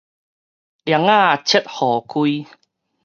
[0.03, 0.07] 喨仔切
[1.61, 1.65] 予
[2.07, 2.47] 開